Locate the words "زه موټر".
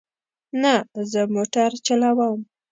1.11-1.69